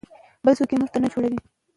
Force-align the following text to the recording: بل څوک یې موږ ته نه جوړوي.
بل 0.43 0.53
څوک 0.57 0.69
یې 0.71 0.77
موږ 0.79 0.89
ته 0.93 0.97
نه 1.03 1.07
جوړوي. 1.13 1.39